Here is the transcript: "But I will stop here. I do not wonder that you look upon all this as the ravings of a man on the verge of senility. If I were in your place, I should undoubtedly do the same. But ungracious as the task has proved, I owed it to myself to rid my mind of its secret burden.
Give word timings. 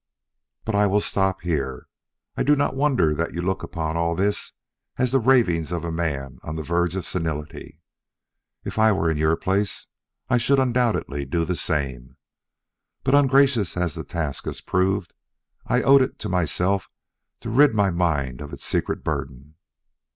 "But 0.65 0.73
I 0.73 0.87
will 0.87 0.99
stop 0.99 1.41
here. 1.41 1.87
I 2.35 2.41
do 2.41 2.55
not 2.55 2.75
wonder 2.75 3.13
that 3.13 3.35
you 3.35 3.41
look 3.43 3.61
upon 3.61 3.95
all 3.95 4.15
this 4.15 4.53
as 4.97 5.11
the 5.11 5.19
ravings 5.19 5.71
of 5.71 5.83
a 5.83 5.91
man 5.91 6.39
on 6.41 6.55
the 6.55 6.63
verge 6.63 6.95
of 6.95 7.05
senility. 7.05 7.83
If 8.63 8.79
I 8.79 8.91
were 8.93 9.11
in 9.11 9.17
your 9.17 9.35
place, 9.35 9.85
I 10.27 10.39
should 10.39 10.57
undoubtedly 10.57 11.23
do 11.25 11.45
the 11.45 11.55
same. 11.55 12.17
But 13.03 13.13
ungracious 13.13 13.77
as 13.77 13.93
the 13.93 14.03
task 14.03 14.45
has 14.45 14.59
proved, 14.59 15.13
I 15.67 15.83
owed 15.83 16.01
it 16.01 16.17
to 16.17 16.29
myself 16.29 16.89
to 17.41 17.51
rid 17.51 17.75
my 17.75 17.91
mind 17.91 18.41
of 18.41 18.51
its 18.53 18.65
secret 18.65 19.03
burden. 19.03 19.53